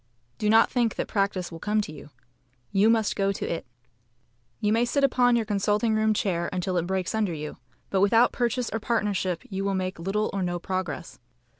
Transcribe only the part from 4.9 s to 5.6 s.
upon your